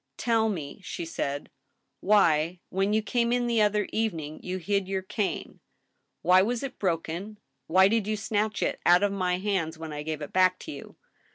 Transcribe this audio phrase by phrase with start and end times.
[0.17, 1.51] "Tell me," she said,"
[1.99, 5.59] why, when you came in the other evening, you hid your cane?
[6.23, 7.37] Why was it broken?
[7.67, 10.71] Why did you snatch it out of my hands when I gave it back to
[10.71, 10.95] you